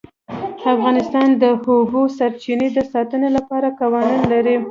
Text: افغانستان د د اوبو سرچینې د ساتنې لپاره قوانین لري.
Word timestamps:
افغانستان 0.75 1.27
د 1.41 1.43
د 1.65 1.69
اوبو 1.77 2.01
سرچینې 2.17 2.67
د 2.73 2.79
ساتنې 2.93 3.29
لپاره 3.37 3.67
قوانین 3.79 4.21
لري. 4.33 4.55